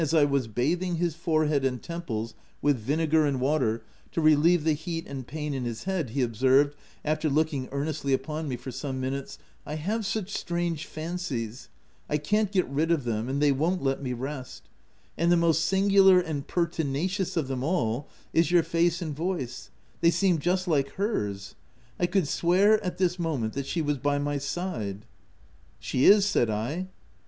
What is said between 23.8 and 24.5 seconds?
was by my